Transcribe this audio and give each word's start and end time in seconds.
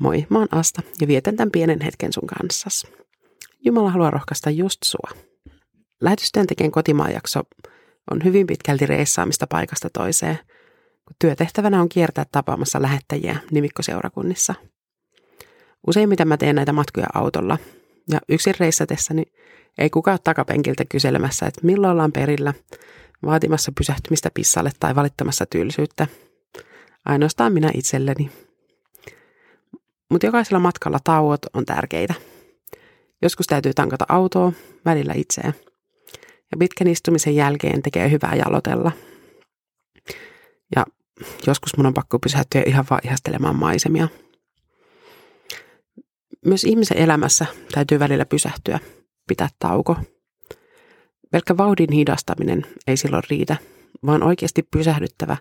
Moi, 0.00 0.26
mä 0.28 0.38
oon 0.38 0.48
Asta 0.50 0.82
ja 1.00 1.06
vietän 1.06 1.36
tämän 1.36 1.50
pienen 1.50 1.80
hetken 1.80 2.12
sun 2.12 2.26
kanssas. 2.26 2.86
Jumala 3.60 3.90
haluaa 3.90 4.10
rohkaista 4.10 4.50
just 4.50 4.78
sua. 4.84 5.10
Lähetystyöntekijän 6.00 6.70
kotimaajakso 6.70 7.40
on 8.10 8.24
hyvin 8.24 8.46
pitkälti 8.46 8.86
reissaamista 8.86 9.46
paikasta 9.46 9.90
toiseen, 9.90 10.38
kun 11.04 11.16
työtehtävänä 11.18 11.80
on 11.80 11.88
kiertää 11.88 12.24
tapaamassa 12.32 12.82
lähettäjiä 12.82 13.36
nimikkoseurakunnissa. 13.50 14.54
Useimmiten 15.86 16.28
mä 16.28 16.36
teen 16.36 16.56
näitä 16.56 16.72
matkoja 16.72 17.06
autolla, 17.14 17.58
ja 18.10 18.20
yksin 18.28 18.54
reissatessani 18.60 19.22
ei 19.78 19.90
kukaan 19.90 20.12
ole 20.12 20.20
takapenkiltä 20.24 20.84
kyselemässä, 20.84 21.46
että 21.46 21.60
milloin 21.62 21.92
ollaan 21.92 22.12
perillä, 22.12 22.54
vaatimassa 23.24 23.72
pysähtymistä 23.78 24.30
pissalle 24.34 24.70
tai 24.80 24.94
valittamassa 24.94 25.46
tylsyyttä. 25.46 26.06
Ainoastaan 27.04 27.52
minä 27.52 27.70
itselleni. 27.74 28.30
Mutta 30.14 30.26
jokaisella 30.26 30.58
matkalla 30.58 30.98
tauot 31.04 31.40
on 31.52 31.66
tärkeitä. 31.66 32.14
Joskus 33.22 33.46
täytyy 33.46 33.74
tankata 33.74 34.04
autoa, 34.08 34.52
välillä 34.84 35.12
itseä. 35.16 35.52
Ja 36.50 36.56
pitkän 36.58 36.86
istumisen 36.86 37.36
jälkeen 37.36 37.82
tekee 37.82 38.10
hyvää 38.10 38.34
jalotella. 38.34 38.92
Ja 40.76 40.86
joskus 41.46 41.76
mun 41.76 41.86
on 41.86 41.94
pakko 41.94 42.18
pysähtyä 42.18 42.62
ihan 42.66 42.84
vaan 42.90 43.00
ihastelemaan 43.04 43.56
maisemia. 43.56 44.08
Myös 46.46 46.64
ihmisen 46.64 46.98
elämässä 46.98 47.46
täytyy 47.72 47.98
välillä 47.98 48.24
pysähtyä, 48.24 48.80
pitää 49.28 49.48
tauko. 49.58 49.96
Pelkkä 51.30 51.56
vauhdin 51.56 51.92
hidastaminen 51.92 52.66
ei 52.86 52.96
silloin 52.96 53.22
riitä, 53.30 53.56
vaan 54.06 54.22
oikeasti 54.22 54.62
pysähdyttävä 54.62 55.36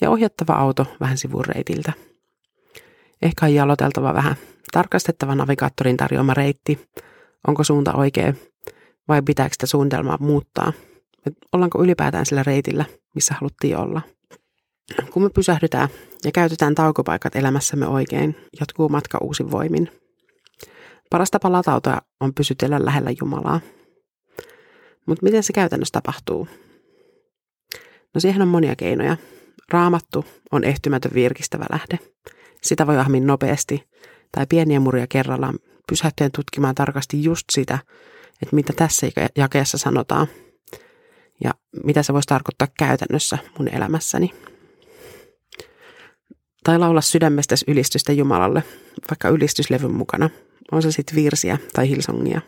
ja 0.00 0.10
ohjattava 0.10 0.52
auto 0.52 0.86
vähän 1.00 1.18
sivureitiltä. 1.18 1.92
Ehkä 3.22 3.46
on 3.46 3.54
jaloteltava 3.54 4.14
vähän, 4.14 4.36
tarkastettava 4.72 5.34
navigaattorin 5.34 5.96
tarjoama 5.96 6.34
reitti, 6.34 6.88
onko 7.48 7.64
suunta 7.64 7.94
oikea 7.94 8.34
vai 9.08 9.22
pitääkö 9.22 9.52
sitä 9.52 9.66
suunnitelmaa 9.66 10.18
muuttaa. 10.20 10.72
Et 11.26 11.34
ollaanko 11.52 11.82
ylipäätään 11.82 12.26
sillä 12.26 12.42
reitillä, 12.42 12.84
missä 13.14 13.34
haluttiin 13.40 13.76
olla. 13.76 14.00
Kun 15.10 15.22
me 15.22 15.30
pysähdytään 15.30 15.88
ja 16.24 16.32
käytetään 16.32 16.74
taukopaikat 16.74 17.36
elämässämme 17.36 17.86
oikein, 17.86 18.36
jatkuu 18.60 18.88
matka 18.88 19.18
uusin 19.18 19.50
voimin. 19.50 19.90
Paras 21.10 21.30
tapa 21.30 21.52
latautua 21.52 21.98
on 22.20 22.34
pysytellä 22.34 22.84
lähellä 22.84 23.10
Jumalaa. 23.20 23.60
Mutta 25.06 25.24
miten 25.24 25.42
se 25.42 25.52
käytännössä 25.52 25.92
tapahtuu? 25.92 26.48
No 28.14 28.20
siihen 28.20 28.42
on 28.42 28.48
monia 28.48 28.76
keinoja. 28.76 29.16
Raamattu 29.68 30.24
on 30.52 30.64
ehtymätön 30.64 31.10
virkistävä 31.14 31.64
lähde. 31.72 31.98
Sitä 32.62 32.86
voi 32.86 32.98
ahmin 32.98 33.26
nopeasti 33.26 33.88
tai 34.32 34.46
pieniä 34.46 34.80
muria 34.80 35.06
kerrallaan 35.06 35.58
pysähtyen 35.88 36.32
tutkimaan 36.32 36.74
tarkasti 36.74 37.24
just 37.24 37.44
sitä, 37.52 37.78
että 38.42 38.56
mitä 38.56 38.72
tässä 38.76 39.06
jakeessa 39.36 39.78
sanotaan 39.78 40.26
ja 41.44 41.54
mitä 41.84 42.02
se 42.02 42.12
voisi 42.12 42.26
tarkoittaa 42.26 42.68
käytännössä 42.78 43.38
mun 43.58 43.68
elämässäni. 43.68 44.30
Tai 46.64 46.78
laula 46.78 47.00
sydämestä 47.00 47.54
ylistystä 47.66 48.12
Jumalalle, 48.12 48.62
vaikka 49.10 49.28
ylistyslevyn 49.28 49.94
mukana. 49.94 50.30
On 50.72 50.82
se 50.82 50.92
sitten 50.92 51.16
virsiä 51.16 51.58
tai 51.72 51.88
hilsongia. 51.88 52.40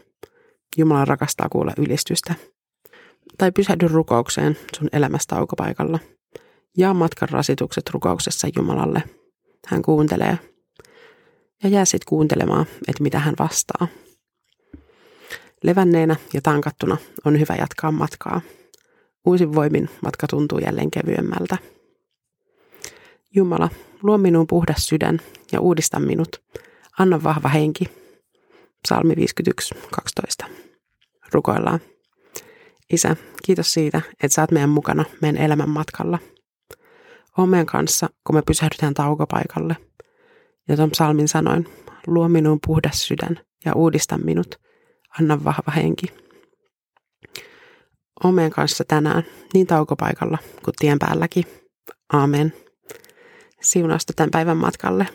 Jumala 0.76 1.04
rakastaa 1.04 1.48
kuulla 1.48 1.72
ylistystä. 1.78 2.34
Tai 3.38 3.52
pysähdy 3.52 3.88
rukoukseen 3.88 4.56
sun 4.78 4.88
elämästä 4.92 5.36
aukopaikalla. 5.36 5.98
Jaa 6.76 6.94
matkan 6.94 7.28
rasitukset 7.28 7.90
rukouksessa 7.90 8.48
Jumalalle. 8.56 9.02
Hän 9.66 9.82
kuuntelee. 9.82 10.38
Ja 11.62 11.68
jää 11.68 11.84
sitten 11.84 12.08
kuuntelemaan, 12.08 12.66
että 12.88 13.02
mitä 13.02 13.18
hän 13.18 13.34
vastaa. 13.38 13.88
Levänneenä 15.62 16.16
ja 16.34 16.42
tankattuna 16.42 16.96
on 17.24 17.40
hyvä 17.40 17.54
jatkaa 17.58 17.92
matkaa. 17.92 18.40
Uusin 19.26 19.54
voimin 19.54 19.90
matka 20.02 20.26
tuntuu 20.26 20.58
jälleen 20.58 20.90
kevyemmältä. 20.90 21.58
Jumala, 23.34 23.70
luo 24.02 24.18
minuun 24.18 24.46
puhdas 24.46 24.86
sydän 24.86 25.20
ja 25.52 25.60
uudista 25.60 26.00
minut. 26.00 26.42
Anna 26.98 27.22
vahva 27.22 27.48
henki. 27.48 27.84
Psalmi 28.82 29.16
51, 29.16 29.74
12. 29.90 30.46
Rukoillaan. 31.32 31.80
Isä, 32.92 33.16
kiitos 33.44 33.72
siitä, 33.72 34.00
että 34.22 34.34
saat 34.34 34.50
meidän 34.50 34.70
mukana 34.70 35.04
meidän 35.20 35.42
elämän 35.42 35.68
matkalla. 35.70 36.18
Meidän 37.38 37.66
kanssa, 37.66 38.08
kun 38.26 38.36
me 38.36 38.42
pysähdytään 38.42 38.94
taukopaikalle. 38.94 39.76
Ja 40.68 40.76
tuon 40.76 40.90
psalmin 40.90 41.28
sanoin, 41.28 41.68
luo 42.06 42.28
minuun 42.28 42.58
puhdas 42.66 43.06
sydän 43.06 43.40
ja 43.64 43.74
uudista 43.74 44.18
minut. 44.18 44.60
Anna 45.20 45.44
vahva 45.44 45.72
henki. 45.76 46.06
Meidän 48.32 48.50
kanssa 48.50 48.84
tänään 48.88 49.22
niin 49.54 49.66
taukopaikalla 49.66 50.38
kuin 50.64 50.74
tien 50.78 50.98
päälläkin. 50.98 51.44
Aamen. 52.12 52.52
Siunausta 53.60 54.12
tämän 54.16 54.30
päivän 54.30 54.56
matkalle. 54.56 55.06